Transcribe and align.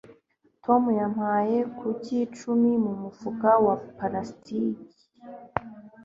Tom 0.63 0.81
yampaye 0.99 1.57
kuki 1.77 2.13
icumi 2.25 2.71
mumufuka 2.83 3.49
wa 3.65 3.75
plastiki. 3.97 4.87